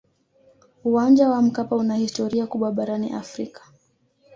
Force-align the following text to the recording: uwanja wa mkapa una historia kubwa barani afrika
uwanja 0.83 1.29
wa 1.29 1.41
mkapa 1.41 1.75
una 1.75 1.95
historia 1.95 2.47
kubwa 2.47 2.71
barani 2.71 3.11
afrika 3.11 3.61